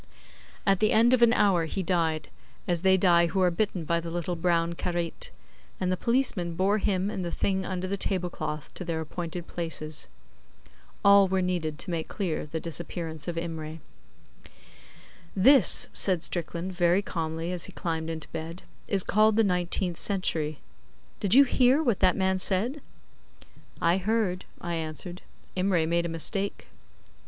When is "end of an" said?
0.93-1.31